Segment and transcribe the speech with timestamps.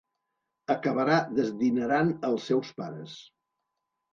[0.75, 3.15] Acabarà desdinerant els seus pares.